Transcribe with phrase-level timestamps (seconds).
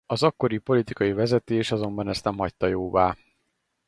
[0.05, 3.15] Az akkori politikai vezetés azonban ezt nem hagyta jóvá.